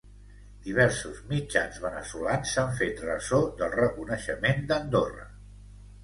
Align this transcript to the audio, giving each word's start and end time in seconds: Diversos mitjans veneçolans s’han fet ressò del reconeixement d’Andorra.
Diversos 0.67 1.17
mitjans 1.33 1.75
veneçolans 1.83 2.53
s’han 2.55 2.71
fet 2.79 3.03
ressò 3.09 3.41
del 3.59 3.75
reconeixement 3.81 4.65
d’Andorra. 4.73 5.27